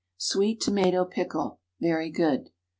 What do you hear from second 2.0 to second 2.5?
good.